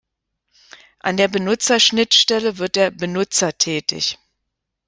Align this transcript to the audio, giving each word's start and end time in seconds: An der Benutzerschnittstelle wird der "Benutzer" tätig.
An 1.01 1.15
der 1.15 1.27
Benutzerschnittstelle 1.27 2.57
wird 2.57 2.75
der 2.75 2.89
"Benutzer" 2.89 3.55
tätig. 3.55 4.17